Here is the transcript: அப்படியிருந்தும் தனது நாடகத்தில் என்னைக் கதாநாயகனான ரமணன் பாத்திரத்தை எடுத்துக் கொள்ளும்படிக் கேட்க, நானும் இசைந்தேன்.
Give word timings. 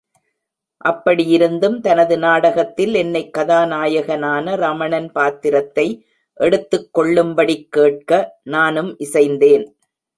அப்படியிருந்தும் 0.85 1.79
தனது 1.79 2.17
நாடகத்தில் 2.17 2.93
என்னைக் 2.93 3.33
கதாநாயகனான 3.33 4.55
ரமணன் 4.55 5.11
பாத்திரத்தை 5.11 6.05
எடுத்துக் 6.33 6.89
கொள்ளும்படிக் 6.91 7.71
கேட்க, 7.71 8.39
நானும் 8.43 8.97
இசைந்தேன். 8.97 9.65